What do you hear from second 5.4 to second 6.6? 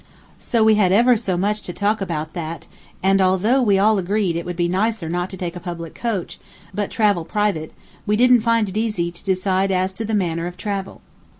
a public coach,